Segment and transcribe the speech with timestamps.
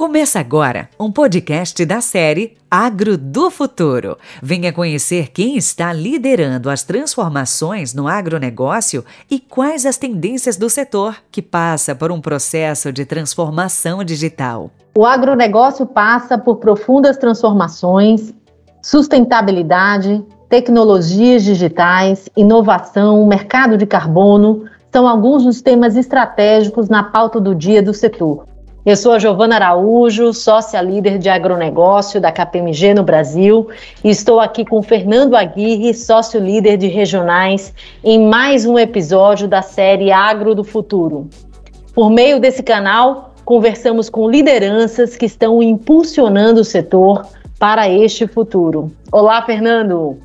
[0.00, 4.16] Começa agora um podcast da série Agro do Futuro.
[4.42, 11.16] Venha conhecer quem está liderando as transformações no agronegócio e quais as tendências do setor
[11.30, 14.70] que passa por um processo de transformação digital.
[14.96, 18.32] O agronegócio passa por profundas transformações,
[18.80, 27.54] sustentabilidade, tecnologias digitais, inovação, mercado de carbono são alguns dos temas estratégicos na pauta do
[27.54, 28.49] dia do setor.
[28.84, 33.68] Eu sou a Giovana Araújo, sócia líder de agronegócio da KPMG no Brasil,
[34.02, 39.60] e estou aqui com Fernando Aguirre, sócio líder de regionais, em mais um episódio da
[39.60, 41.28] série Agro do Futuro.
[41.94, 47.26] Por meio desse canal, conversamos com lideranças que estão impulsionando o setor
[47.58, 48.90] para este futuro.
[49.12, 50.16] Olá, Fernando.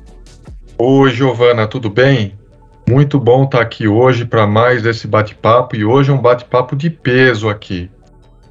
[0.78, 2.32] Oi, Giovana, tudo bem?
[2.88, 6.88] Muito bom estar aqui hoje para mais esse bate-papo e hoje é um bate-papo de
[6.88, 7.90] peso aqui.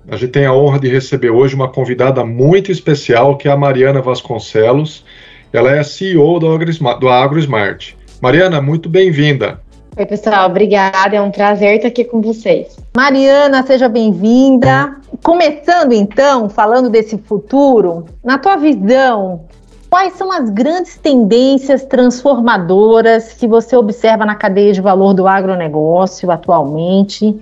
[0.08, 3.58] A gente tem a honra de receber hoje uma convidada muito especial, que é a
[3.58, 5.04] Mariana Vasconcelos.
[5.52, 7.93] Ela é a CEO do AgroSmart.
[8.21, 9.60] Mariana, muito bem-vinda.
[9.98, 11.15] Oi, pessoal, obrigada.
[11.15, 12.77] É um prazer estar aqui com vocês.
[12.96, 14.96] Mariana, seja bem-vinda.
[15.24, 19.46] Começando então, falando desse futuro, na tua visão,
[19.90, 26.30] quais são as grandes tendências transformadoras que você observa na cadeia de valor do agronegócio
[26.30, 27.35] atualmente?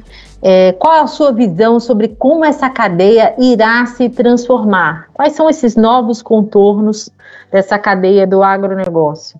[0.45, 5.07] É, qual a sua visão sobre como essa cadeia irá se transformar?
[5.13, 7.09] Quais são esses novos contornos
[7.49, 9.39] dessa cadeia do agronegócio?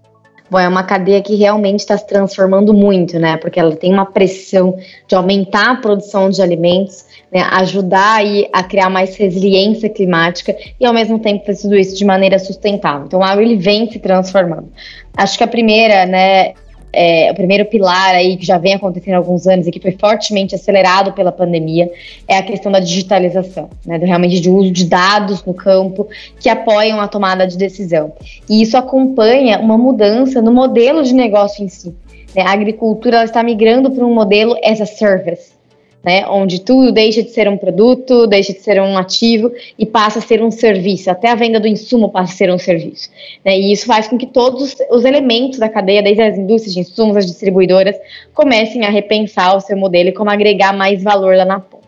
[0.50, 3.36] Bom, é uma cadeia que realmente está se transformando muito, né?
[3.38, 7.42] Porque ela tem uma pressão de aumentar a produção de alimentos, né?
[7.52, 12.06] ajudar aí a criar mais resiliência climática e ao mesmo tempo fazer tudo isso de
[12.06, 13.08] maneira sustentável.
[13.08, 14.72] Então, o agro ele vem se transformando.
[15.18, 16.54] Acho que a primeira, né,
[16.94, 19.92] é, o primeiro pilar aí que já vem acontecendo há alguns anos e que foi
[19.92, 21.92] fortemente acelerado pela pandemia
[22.28, 26.08] é a questão da digitalização, né, do, realmente de uso de dados no campo
[26.40, 28.14] que apoiam a tomada de decisão.
[28.48, 31.96] E isso acompanha uma mudança no modelo de negócio em si.
[32.36, 32.44] Né?
[32.44, 35.53] A agricultura está migrando para um modelo as a service,
[36.04, 40.20] né, onde tudo deixa de ser um produto, deixa de ser um ativo e passa
[40.20, 41.10] a ser um serviço.
[41.10, 43.10] Até a venda do insumo passa a ser um serviço.
[43.44, 46.82] Né, e isso faz com que todos os elementos da cadeia, desde as indústrias de
[46.82, 47.96] insumos, as distribuidoras,
[48.34, 51.84] comecem a repensar o seu modelo e como agregar mais valor lá na ponta.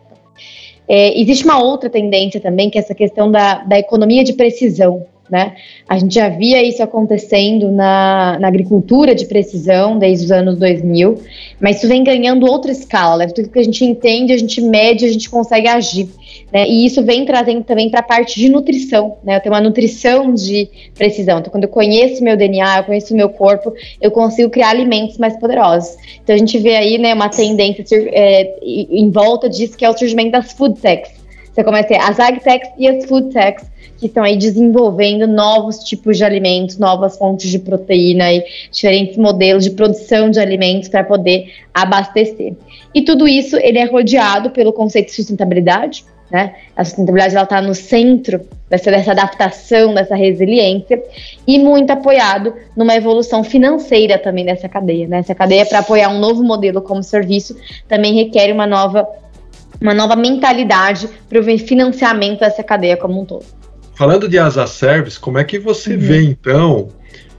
[0.88, 5.06] É, existe uma outra tendência também, que é essa questão da, da economia de precisão.
[5.30, 5.56] Né?
[5.90, 11.20] A gente já via isso acontecendo na, na, agricultura de precisão desde os anos 2000,
[11.60, 13.26] mas isso vem ganhando outra escala.
[13.26, 13.34] Né?
[13.34, 16.10] Tudo que a gente entende, a gente mede, a gente consegue agir.
[16.54, 16.68] Né?
[16.68, 19.18] E isso vem trazendo também para a parte de nutrição.
[19.24, 19.36] Né?
[19.38, 21.40] Eu tenho uma nutrição de precisão.
[21.40, 25.18] Então, quando eu conheço meu DNA, eu conheço o meu corpo, eu consigo criar alimentos
[25.18, 25.98] mais poderosos.
[26.24, 29.98] Então, a gente vê aí né, uma tendência é, em volta disso, que é o
[29.98, 31.12] surgimento das food techs.
[31.52, 33.75] Você começa a ter as ag techs e as food techs
[34.06, 39.64] que estão aí desenvolvendo novos tipos de alimentos, novas fontes de proteína e diferentes modelos
[39.64, 42.54] de produção de alimentos para poder abastecer.
[42.94, 46.56] E tudo isso ele é rodeado pelo conceito de sustentabilidade, né?
[46.76, 51.02] A sustentabilidade está no centro dessa, dessa adaptação, dessa resiliência
[51.48, 55.08] e muito apoiado numa evolução financeira também dessa cadeia.
[55.08, 55.20] Né?
[55.20, 57.56] Essa cadeia para apoiar um novo modelo como serviço
[57.88, 59.08] também requer uma nova
[59.80, 63.46] uma nova mentalidade para o financiamento dessa cadeia como um todo.
[63.96, 66.00] Falando de asa service, como é que você uhum.
[66.00, 66.90] vê então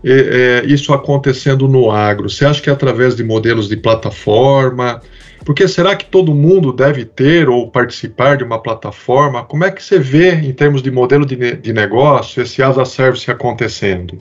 [0.02, 2.30] é, é, isso acontecendo no agro?
[2.30, 5.02] Você acha que é através de modelos de plataforma?
[5.44, 9.44] Porque será que todo mundo deve ter ou participar de uma plataforma?
[9.44, 13.30] Como é que você vê, em termos de modelo de, de negócio, esse asa service
[13.30, 14.18] acontecendo?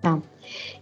[0.00, 0.18] Tá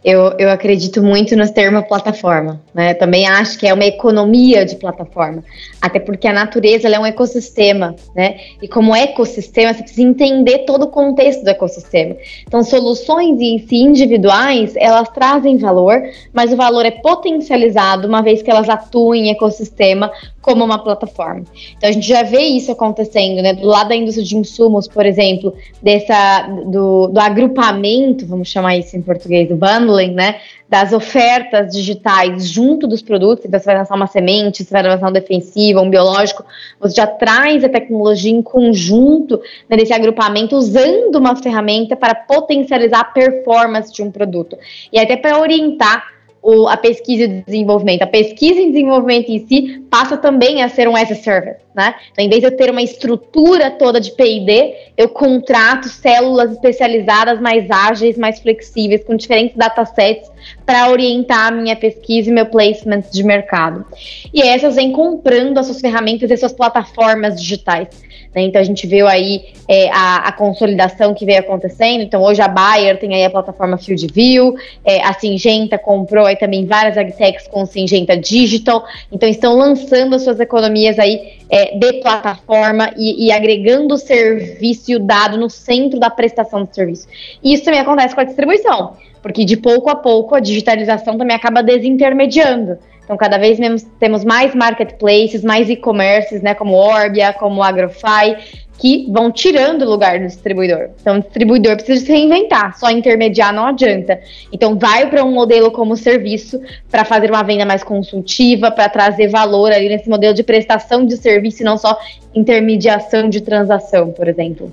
[0.07, 2.95] eu, eu acredito muito no termo plataforma, né?
[2.95, 5.43] Também acho que é uma economia de plataforma,
[5.83, 8.37] até porque a natureza é um ecossistema, né?
[8.63, 12.15] E como ecossistema, você precisa entender todo o contexto do ecossistema.
[12.47, 16.01] Então, soluções em si individuais, elas trazem valor,
[16.33, 20.13] mas o valor é potencializado uma vez que elas atuam em ecossistema
[20.47, 21.43] como uma plataforma.
[21.77, 23.53] Então a gente já vê isso acontecendo, né?
[23.53, 25.53] Do lado da indústria de insumos, por exemplo,
[25.83, 30.37] dessa do, do agrupamento, vamos chamar isso em português, do bundling, né?
[30.69, 33.45] Das ofertas digitais junto dos produtos.
[33.45, 36.45] Então, você vai lançar uma semente, você vai lançar um defensivo, um biológico,
[36.79, 43.01] você já traz a tecnologia em conjunto né, desse agrupamento, usando uma ferramenta para potencializar
[43.01, 44.57] a performance de um produto.
[44.93, 46.16] E até para orientar
[46.47, 48.03] o, a pesquisa e desenvolvimento.
[48.03, 51.97] A pesquisa e desenvolvimento em si passa também a ser um as a service, né?
[52.13, 57.41] Então, em vez de eu ter uma estrutura toda de P&D, eu contrato células especializadas
[57.41, 60.31] mais ágeis, mais flexíveis, com diferentes datasets
[60.65, 63.85] para orientar a minha pesquisa e meu placement de mercado.
[64.33, 67.89] E essas vêm comprando as suas ferramentas e suas plataformas digitais.
[68.37, 68.43] Né?
[68.43, 72.03] Então a gente viu aí é, a, a, consolidação que veio acontecendo.
[72.03, 74.55] Então hoje a Bayer tem aí a plataforma FieldView,
[74.85, 78.85] é, a Singenta comprou aí também várias agtechs com Singenta Digital.
[79.11, 84.91] Então estão lançando as suas economias aí é, de plataforma e, e, agregando o serviço
[84.91, 87.09] e o dado no centro da prestação do serviço.
[87.43, 91.35] E isso também acontece com a distribuição, porque de pouco a pouco a digitalização também
[91.35, 92.79] acaba desintermediando.
[93.07, 93.57] Então, cada vez
[94.01, 98.37] temos mais marketplaces, mais e-commerces, né, como Orbia, como Agrofy,
[98.79, 100.91] que vão tirando o lugar do distribuidor.
[101.01, 104.19] Então, o distribuidor precisa se reinventar, só intermediar não adianta.
[104.53, 106.61] Então, vai para um modelo como serviço
[106.91, 111.17] para fazer uma venda mais consultiva, para trazer valor ali nesse modelo de prestação de
[111.17, 111.97] serviço e não só
[112.35, 114.73] intermediação de transação, por exemplo.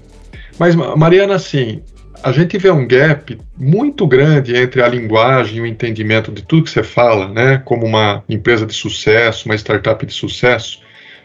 [0.58, 1.82] Mas, Mariana, assim,
[2.24, 6.64] a gente vê um gap muito grande entre a linguagem e o entendimento de tudo
[6.64, 10.80] que você fala, né, como uma empresa de sucesso, uma startup de sucesso,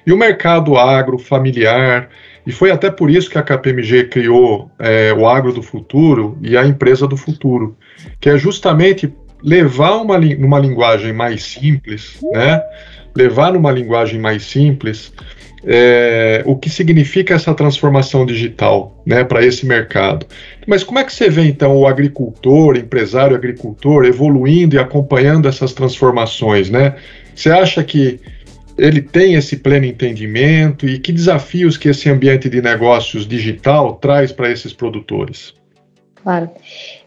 [0.05, 2.09] e o mercado agro familiar.
[2.45, 6.57] E foi até por isso que a KPMG criou é, o Agro do Futuro e
[6.57, 7.77] a Empresa do Futuro,
[8.19, 9.13] que é justamente
[9.43, 12.61] levar uma, uma linguagem mais simples, né,
[13.15, 15.13] levar numa linguagem mais simples
[15.65, 20.27] é, o que significa essa transformação digital né, para esse mercado.
[20.67, 25.73] Mas como é que você vê então o agricultor, empresário agricultor, evoluindo e acompanhando essas
[25.73, 26.71] transformações?
[26.71, 26.97] Né?
[27.35, 28.21] Você acha que
[28.77, 34.31] ele tem esse pleno entendimento e que desafios que esse ambiente de negócios digital traz
[34.31, 35.53] para esses produtores?
[36.23, 36.51] Claro.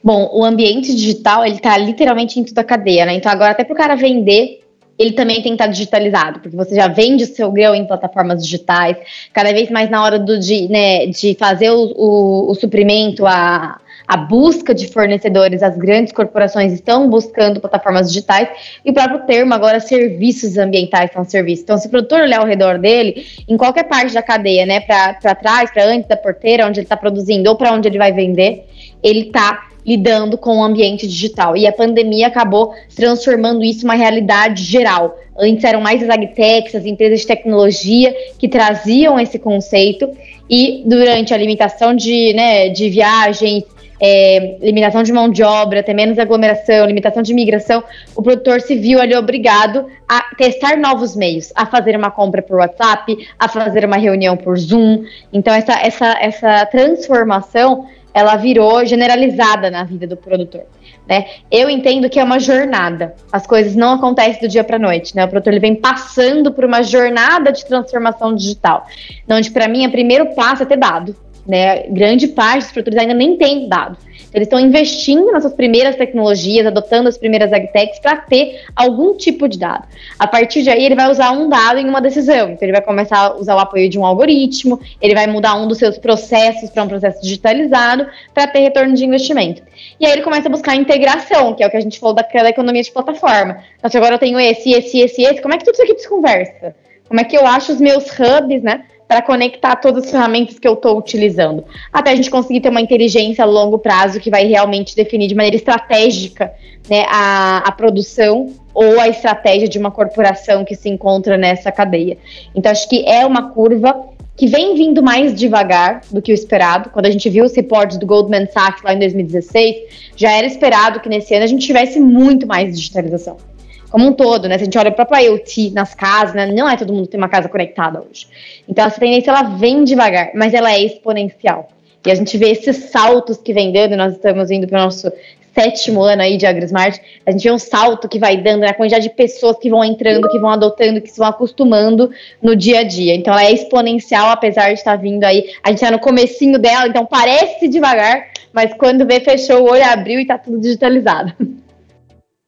[0.03, 3.13] Bom, o ambiente digital ele está literalmente em toda a cadeia, né?
[3.13, 4.60] Então agora até para o cara vender
[5.01, 8.43] ele também tem que estar digitalizado, porque você já vende o seu grão em plataformas
[8.43, 8.97] digitais,
[9.33, 13.79] cada vez mais na hora do, de, né, de fazer o, o, o suprimento, a,
[14.07, 18.47] a busca de fornecedores, as grandes corporações estão buscando plataformas digitais,
[18.85, 21.63] e o próprio termo agora, serviços ambientais são serviços.
[21.63, 25.33] Então, se o produtor olhar ao redor dele, em qualquer parte da cadeia, né, para
[25.33, 28.67] trás, para antes da porteira, onde ele está produzindo, ou para onde ele vai vender,
[29.01, 31.55] ele está lidando com o ambiente digital.
[31.57, 35.17] E a pandemia acabou transformando isso uma realidade geral.
[35.37, 40.09] Antes eram mais as agtechs, as empresas de tecnologia que traziam esse conceito,
[40.49, 43.63] e durante a limitação de, né, de viagens,
[44.01, 47.83] é, limitação de mão de obra, até menos aglomeração, limitação de imigração,
[48.15, 52.57] o produtor se viu ali obrigado a testar novos meios, a fazer uma compra por
[52.57, 55.05] WhatsApp, a fazer uma reunião por Zoom.
[55.31, 60.63] Então, essa, essa, essa transformação ela virou generalizada na vida do produtor.
[61.07, 61.25] Né?
[61.49, 63.15] Eu entendo que é uma jornada.
[63.31, 65.25] As coisas não acontecem do dia para noite, né?
[65.25, 68.85] O produtor ele vem passando por uma jornada de transformação digital,
[69.29, 71.15] onde para mim o primeiro passo é ter dado.
[71.47, 71.83] Né?
[71.89, 73.97] Grande parte dos produtores ainda nem tem dado.
[74.33, 79.47] Eles estão investindo nas suas primeiras tecnologias, adotando as primeiras agtechs para ter algum tipo
[79.47, 79.87] de dado.
[80.17, 82.51] A partir de aí, ele vai usar um dado em uma decisão.
[82.51, 85.67] Então, ele vai começar a usar o apoio de um algoritmo, ele vai mudar um
[85.67, 89.61] dos seus processos para um processo digitalizado para ter retorno de investimento.
[89.99, 92.49] E aí ele começa a buscar integração, que é o que a gente falou daquela
[92.49, 93.63] economia de plataforma.
[93.77, 95.99] Então, se agora eu tenho esse, esse, esse, esse, como é que tudo isso aqui
[95.99, 96.75] se conversa?
[97.07, 98.85] Como é que eu acho os meus hubs, né?
[99.11, 102.79] Para conectar todas as ferramentas que eu estou utilizando, até a gente conseguir ter uma
[102.79, 106.49] inteligência a longo prazo que vai realmente definir de maneira estratégica
[106.89, 112.17] né, a, a produção ou a estratégia de uma corporação que se encontra nessa cadeia.
[112.55, 113.93] Então, acho que é uma curva
[114.37, 116.89] que vem vindo mais devagar do que o esperado.
[116.89, 119.75] Quando a gente viu os reportes do Goldman Sachs lá em 2016,
[120.15, 123.50] já era esperado que nesse ano a gente tivesse muito mais digitalização
[123.91, 124.57] como um todo, né?
[124.57, 126.45] Se a gente olha para a IoT nas casas, né?
[126.45, 128.27] Não é todo mundo tem uma casa conectada hoje.
[128.67, 131.69] Então essa tendência ela vem devagar, mas ela é exponencial.
[132.05, 135.11] E a gente vê esses saltos que vem dando, nós estamos indo para o nosso
[135.53, 138.73] sétimo ano aí de AgriSmart, a gente vê um salto que vai dando, né, a
[138.73, 142.09] quantidade de pessoas que vão entrando, que vão adotando, que se vão acostumando
[142.41, 143.13] no dia a dia.
[143.15, 146.87] Então ela é exponencial, apesar de estar vindo aí, a gente está no comecinho dela,
[146.87, 151.33] então parece devagar, mas quando vê, fechou o olho, abriu e está tudo digitalizado.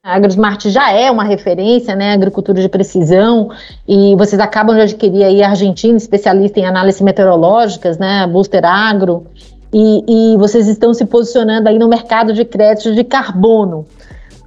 [0.06, 3.50] A AgroSmart já é uma referência, né, agricultura de precisão,
[3.88, 9.26] e vocês acabam de adquirir aí a Argentina, especialista em análises meteorológicas, né, Booster Agro,
[9.74, 13.86] e, e vocês estão se posicionando aí no mercado de crédito de carbono.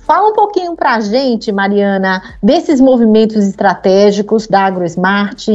[0.00, 5.48] Fala um pouquinho para a gente, Mariana, desses movimentos estratégicos da AgroSmart,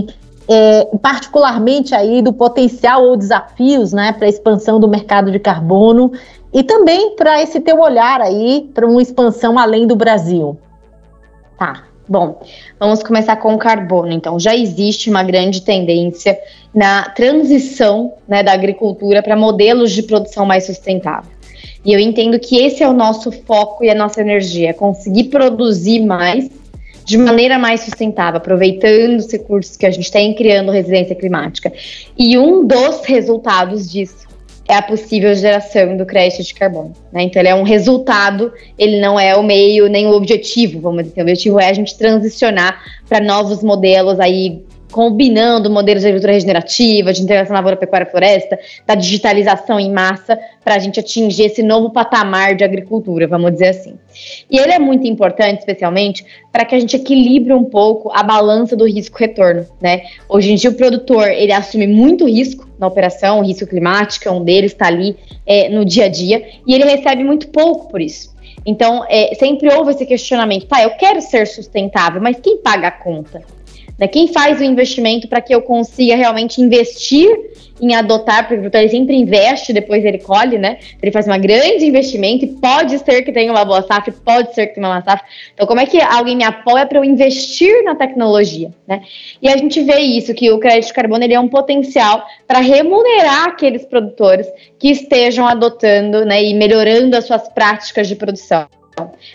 [0.50, 6.12] é, particularmente aí do potencial ou desafios né, para a expansão do mercado de carbono
[6.54, 10.58] e também para esse teu olhar aí para uma expansão além do Brasil.
[11.58, 11.86] Tá.
[12.08, 12.42] Bom,
[12.78, 14.12] vamos começar com o carbono.
[14.12, 16.38] Então, já existe uma grande tendência
[16.74, 21.32] na transição né, da agricultura para modelos de produção mais sustentável.
[21.86, 25.26] E eu entendo que esse é o nosso foco e a nossa energia, é conseguir
[25.26, 26.50] produzir mais
[27.06, 31.72] de maneira mais sustentável, aproveitando os recursos que a gente tem, criando resiliência climática.
[32.18, 34.28] E um dos resultados disso
[34.68, 36.94] é a possível geração do crédito de carbono.
[37.12, 37.24] Né?
[37.24, 41.20] Então, ele é um resultado, ele não é o meio nem o objetivo, vamos dizer.
[41.20, 47.14] O objetivo é a gente transicionar para novos modelos aí combinando modelos de agricultura regenerativa,
[47.14, 51.90] de integração lavoura, pecuária floresta, da digitalização em massa, para a gente atingir esse novo
[51.90, 53.96] patamar de agricultura, vamos dizer assim.
[54.50, 58.76] E ele é muito importante, especialmente, para que a gente equilibre um pouco a balança
[58.76, 60.04] do risco-retorno, né?
[60.28, 64.32] Hoje em dia, o produtor, ele assume muito risco na operação, o risco climático é
[64.32, 65.16] um deles, está ali
[65.48, 68.32] é, no dia a dia, e ele recebe muito pouco por isso.
[68.66, 72.92] Então, é, sempre houve esse questionamento, tá, eu quero ser sustentável, mas quem paga a
[72.92, 73.42] conta?
[74.02, 74.08] Né?
[74.08, 77.30] Quem faz o investimento para que eu consiga realmente investir
[77.80, 80.78] em adotar, porque o produtor sempre investe, depois ele colhe, né?
[81.02, 84.68] Ele faz um grande investimento e pode ser que tenha uma boa safra, pode ser
[84.68, 85.26] que tenha uma má safra.
[85.54, 89.02] Então, como é que alguém me apoia para eu investir na tecnologia, né?
[89.42, 92.60] E a gente vê isso, que o crédito de carbono ele é um potencial para
[92.60, 94.48] remunerar aqueles produtores
[94.80, 98.68] que estejam adotando né, e melhorando as suas práticas de produção.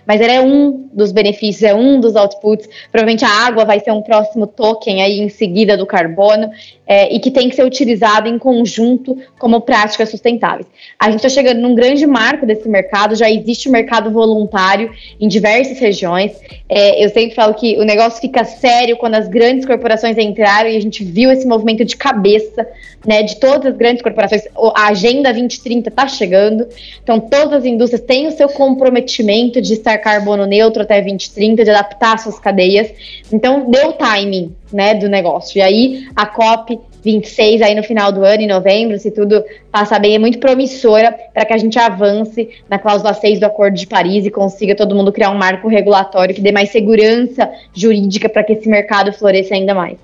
[0.07, 2.69] Mas ele é um dos benefícios, é um dos outputs.
[2.91, 6.51] Provavelmente a água vai ser um próximo token aí em seguida do carbono
[6.87, 10.67] é, e que tem que ser utilizado em conjunto como práticas sustentáveis.
[10.99, 14.91] A gente está chegando num grande marco desse mercado, já existe o um mercado voluntário
[15.21, 16.33] em diversas regiões.
[16.69, 20.77] É, eu sempre falo que o negócio fica sério quando as grandes corporações entraram e
[20.77, 22.67] a gente viu esse movimento de cabeça
[23.07, 24.43] né, de todas as grandes corporações.
[24.75, 26.67] A Agenda 2030 está chegando,
[27.03, 31.71] então todas as indústrias têm o seu comprometimento de estar carbono neutro até 2030, de
[31.71, 32.91] adaptar suas cadeias.
[33.33, 35.59] Então deu timing né, do negócio.
[35.59, 40.01] E aí a COP 26 aí no final do ano, em novembro, se tudo passar
[40.01, 43.87] bem, é muito promissora para que a gente avance na cláusula 6 do Acordo de
[43.87, 48.43] Paris e consiga todo mundo criar um marco regulatório que dê mais segurança jurídica para
[48.43, 49.99] que esse mercado floresça ainda mais.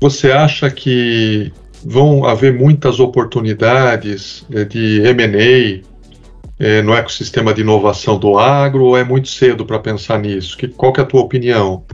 [0.00, 1.52] Você acha que
[1.84, 5.86] vão haver muitas oportunidades né, de M&A
[6.58, 10.56] é, no ecossistema de inovação do agro ou é muito cedo para pensar nisso?
[10.56, 11.84] Que, qual que é a tua opinião?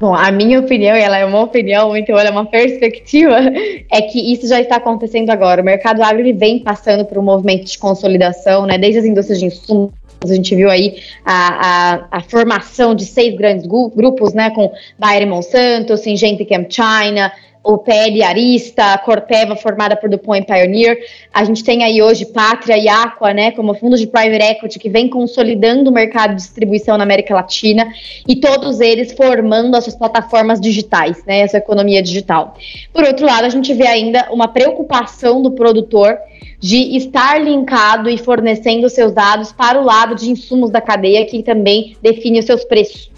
[0.00, 3.36] Bom, a minha opinião, e ela é uma opinião, então ela é uma perspectiva,
[3.92, 5.60] é que isso já está acontecendo agora.
[5.60, 8.78] O mercado agro ele vem passando por um movimento de consolidação, né?
[8.78, 9.92] Desde as indústrias de insumos,
[10.24, 14.48] a gente viu aí a, a, a formação de seis grandes grupos, né?
[14.50, 17.30] Com Bayer e Monsanto, Syngenta e China,
[17.62, 20.98] o PL Arista, a Corteva formada por DuPont e Pioneer.
[21.32, 24.88] A gente tem aí hoje Pátria e Aqua, né, como fundos de private equity que
[24.88, 27.92] vem consolidando o mercado de distribuição na América Latina
[28.26, 32.54] e todos eles formando as suas plataformas digitais, né, essa economia digital.
[32.92, 36.18] Por outro lado, a gente vê ainda uma preocupação do produtor
[36.58, 41.42] de estar linkado e fornecendo seus dados para o lado de insumos da cadeia que
[41.42, 43.10] também define os seus preços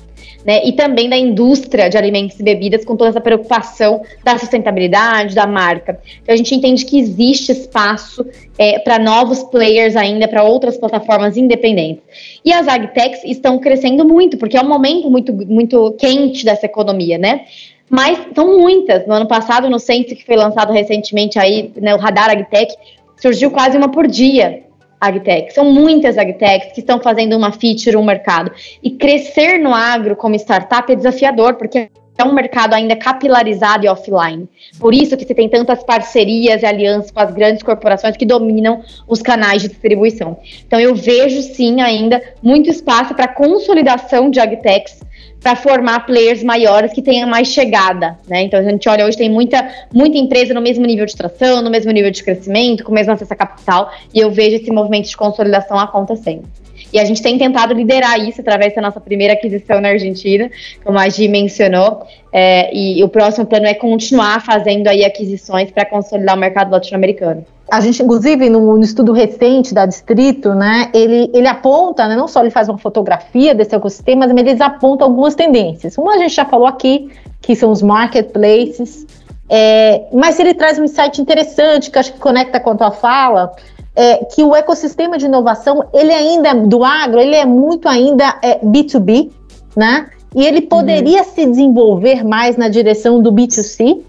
[0.45, 5.35] né, e também da indústria de alimentos e bebidas, com toda essa preocupação da sustentabilidade,
[5.35, 6.01] da marca.
[6.23, 8.27] Então, a gente entende que existe espaço
[8.59, 12.03] é, para novos players ainda, para outras plataformas independentes.
[12.45, 17.19] E as agtechs estão crescendo muito, porque é um momento muito, muito quente dessa economia,
[17.19, 17.43] né?
[17.89, 19.07] Mas são muitas.
[19.07, 22.75] No ano passado, no Sense, que foi lançado recentemente aí, né, o Radar Agtech,
[23.21, 24.63] surgiu quase uma por dia
[25.03, 25.55] agtechs.
[25.55, 28.53] São muitas agtechs que estão fazendo uma feature, um mercado.
[28.83, 33.89] E crescer no agro como startup é desafiador, porque é um mercado ainda capilarizado e
[33.89, 34.49] offline.
[34.79, 38.83] Por isso que você tem tantas parcerias e alianças com as grandes corporações que dominam
[39.09, 40.39] os canais de distribuição.
[40.67, 45.01] Então eu vejo sim ainda muito espaço para consolidação de agtechs
[45.43, 48.43] para formar players maiores que tenham mais chegada, né?
[48.43, 51.69] Então a gente olha hoje tem muita muita empresa no mesmo nível de tração, no
[51.69, 55.09] mesmo nível de crescimento, com o mesmo acesso a capital, e eu vejo esse movimento
[55.09, 56.45] de consolidação acontecendo.
[56.93, 60.51] E a gente tem tentado liderar isso através da nossa primeira aquisição na Argentina,
[60.85, 62.07] como a Gi mencionou.
[62.33, 67.45] É, e o próximo plano é continuar fazendo aí aquisições para consolidar o mercado latino-americano.
[67.71, 72.29] A gente, inclusive, no, no, estudo recente da Distrito, né, ele, ele aponta, né, não
[72.29, 75.97] só ele faz uma fotografia desse ecossistema, mas eles apontam algumas tendências.
[75.97, 79.07] Uma a gente já falou aqui, que são os marketplaces,
[79.49, 83.55] é, mas ele traz um insight interessante, que acho que conecta com a tua fala,
[83.95, 88.59] é, que o ecossistema de inovação, ele ainda, do agro, ele é muito ainda é,
[88.61, 89.31] B2B,
[89.77, 90.11] né?
[90.35, 91.25] E ele poderia uhum.
[91.25, 94.01] se desenvolver mais na direção do B2C,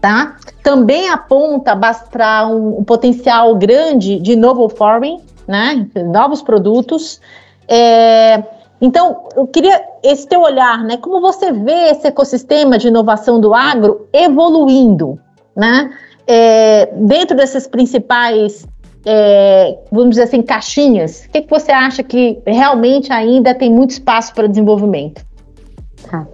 [0.00, 0.36] tá?
[0.62, 1.76] Também aponta
[2.10, 5.86] para um, um, potencial grande de novel farming, né?
[6.12, 7.20] Novos produtos.
[7.68, 8.42] É,
[8.80, 10.96] então, eu queria esse teu olhar, né?
[10.96, 15.18] Como você vê esse ecossistema de inovação do agro evoluindo,
[15.56, 15.92] né?
[16.26, 18.66] É, dentro desses principais
[19.04, 23.90] é, vamos dizer assim, caixinhas, o que, que você acha que realmente ainda tem muito
[23.90, 25.24] espaço para desenvolvimento?
[26.10, 26.26] Tá.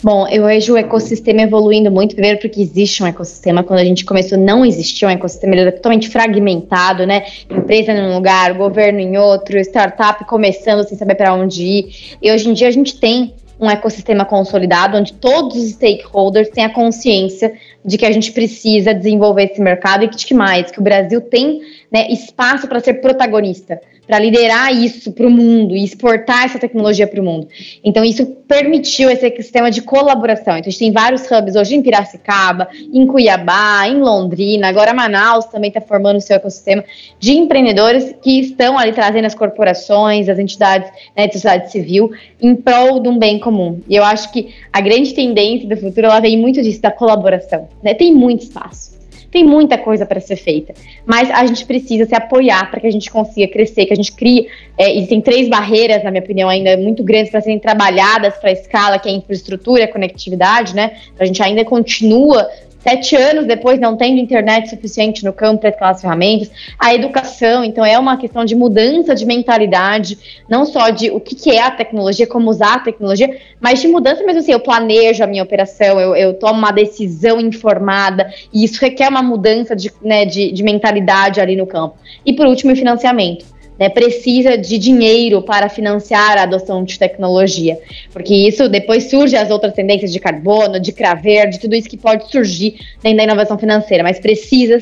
[0.00, 4.04] Bom, eu vejo o ecossistema evoluindo muito, primeiro porque existe um ecossistema, quando a gente
[4.04, 7.24] começou não existia um ecossistema, ele era totalmente fragmentado, né?
[7.50, 12.16] Empresa num lugar, governo em outro, startup começando sem saber para onde ir.
[12.22, 16.64] E hoje em dia a gente tem um ecossistema consolidado, onde todos os stakeholders têm
[16.64, 17.52] a consciência
[17.84, 21.20] de que a gente precisa desenvolver esse mercado e que, que mais, que o Brasil
[21.20, 26.58] tem né, espaço para ser protagonista para liderar isso para o mundo e exportar essa
[26.58, 27.46] tecnologia para o mundo.
[27.84, 30.56] Então, isso permitiu esse sistema de colaboração.
[30.56, 35.44] Então, a gente tem vários hubs hoje em Piracicaba, em Cuiabá, em Londrina, agora Manaus
[35.44, 36.82] também está formando o seu ecossistema
[37.20, 42.10] de empreendedores que estão ali trazendo as corporações, as entidades né, de sociedade civil
[42.40, 43.78] em prol de um bem comum.
[43.86, 47.68] E eu acho que a grande tendência do futuro ela vem muito disso, da colaboração.
[47.82, 47.92] Né?
[47.92, 48.97] Tem muito espaço.
[49.30, 50.72] Tem muita coisa para ser feita,
[51.04, 54.12] mas a gente precisa se apoiar para que a gente consiga crescer, que a gente
[54.12, 54.48] crie.
[54.76, 58.52] É, existem três barreiras, na minha opinião, ainda muito grandes para serem trabalhadas para a
[58.52, 60.96] escala, que é a infraestrutura a conectividade, né?
[61.18, 62.48] A gente ainda continua
[62.88, 67.84] sete anos depois não tendo internet suficiente no campo para aquelas ferramentas, a educação, então
[67.84, 70.18] é uma questão de mudança de mentalidade,
[70.48, 73.88] não só de o que, que é a tecnologia, como usar a tecnologia, mas de
[73.88, 78.64] mudança mesmo assim, eu planejo a minha operação, eu, eu tomo uma decisão informada, e
[78.64, 81.96] isso requer uma mudança de, né, de, de mentalidade ali no campo.
[82.24, 87.78] E por último, o financiamento né, precisa de dinheiro para financiar a adoção de tecnologia,
[88.12, 91.96] porque isso depois surge as outras tendências de carbono, de craver, de tudo isso que
[91.96, 94.78] pode surgir dentro da inovação financeira, mas precisa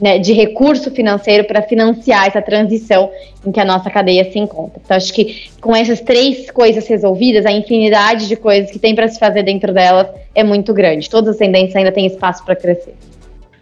[0.00, 3.10] né, de recurso financeiro para financiar essa transição
[3.44, 4.80] em que a nossa cadeia se encontra.
[4.84, 9.08] Então, acho que com essas três coisas resolvidas, a infinidade de coisas que tem para
[9.08, 11.10] se fazer dentro delas é muito grande.
[11.10, 12.94] Todas as tendências ainda têm espaço para crescer.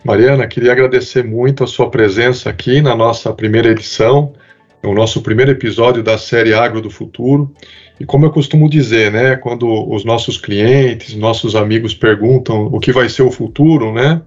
[0.04, 4.34] Mariana, queria agradecer muito a sua presença aqui na nossa primeira edição.
[4.82, 7.52] É o nosso primeiro episódio da série Agro do Futuro.
[7.98, 12.92] E como eu costumo dizer, né, quando os nossos clientes, nossos amigos perguntam o que
[12.92, 14.20] vai ser o futuro, né,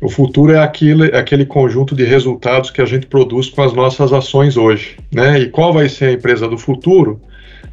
[0.00, 3.72] o futuro é aquele, é aquele conjunto de resultados que a gente produz com as
[3.72, 5.38] nossas ações hoje, né?
[5.38, 7.20] E qual vai ser a empresa do futuro?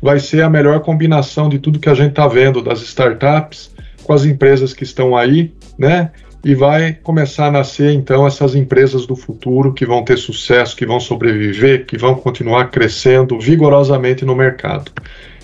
[0.01, 3.71] Vai ser a melhor combinação de tudo que a gente está vendo das startups
[4.03, 6.11] com as empresas que estão aí, né?
[6.43, 10.85] E vai começar a nascer então essas empresas do futuro que vão ter sucesso, que
[10.85, 14.91] vão sobreviver, que vão continuar crescendo vigorosamente no mercado.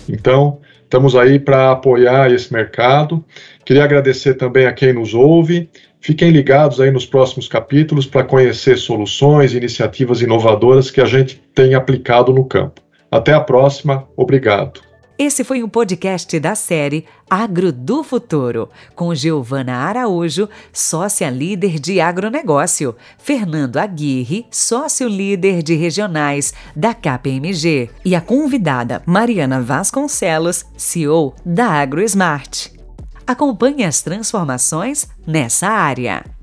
[0.08, 3.24] Então, estamos aí para apoiar esse mercado.
[3.64, 5.68] Queria agradecer também a quem nos ouve.
[6.00, 11.74] Fiquem ligados aí nos próximos capítulos para conhecer soluções, iniciativas inovadoras que a gente tem
[11.74, 12.80] aplicado no campo.
[13.10, 14.06] Até a próxima.
[14.16, 14.87] Obrigado.
[15.18, 22.00] Esse foi um podcast da série Agro do Futuro, com Giovana Araújo, sócia líder de
[22.00, 31.34] agronegócio, Fernando Aguirre, sócio líder de regionais da KPMG, e a convidada Mariana Vasconcelos, CEO
[31.44, 32.68] da AgroSmart.
[33.26, 36.37] Acompanhe as transformações nessa área.